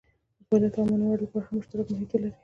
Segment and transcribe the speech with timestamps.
[0.39, 2.31] د فعالیت او مانور لپاره هم مشترک محیط ولري.